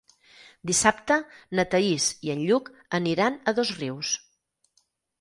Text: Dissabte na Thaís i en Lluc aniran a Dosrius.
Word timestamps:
Dissabte 0.71 1.17
na 1.59 1.67
Thaís 1.75 2.09
i 2.31 2.35
en 2.37 2.43
Lluc 2.49 2.75
aniran 3.03 3.41
a 3.45 3.57
Dosrius. 3.63 4.19